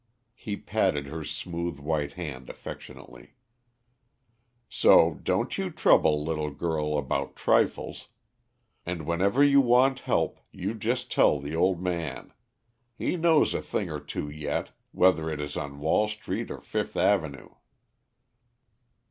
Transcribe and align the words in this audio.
He 0.33 0.57
patted 0.57 1.05
her 1.05 1.23
smooth 1.23 1.77
white 1.77 2.13
hand 2.13 2.49
affectionately. 2.49 3.35
"So 4.67 5.19
don't 5.21 5.55
you 5.59 5.69
trouble, 5.69 6.23
little 6.25 6.49
girl, 6.49 6.97
about 6.97 7.35
trifles; 7.35 8.07
and 8.83 9.05
whenever 9.05 9.43
you 9.43 9.61
want 9.61 9.99
help, 9.99 10.39
you 10.51 10.73
just 10.73 11.11
tell 11.11 11.39
the 11.39 11.55
old 11.55 11.79
man. 11.83 12.33
He 12.97 13.15
knows 13.15 13.53
a 13.53 13.61
thing 13.61 13.91
or 13.91 13.99
two 13.99 14.27
yet, 14.27 14.71
whether 14.91 15.29
it 15.29 15.39
is 15.39 15.55
on 15.55 15.77
Wall 15.77 16.07
Street 16.07 16.49
or 16.49 16.61
Fifth 16.61 16.97
Avenue." 16.97 17.49